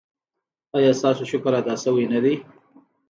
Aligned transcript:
ایا 0.75 0.91
ستاسو 0.99 1.23
شکر 1.31 1.51
ادا 1.59 1.73
شوی 1.83 2.05
نه 2.13 2.19
دی؟ 2.23 2.33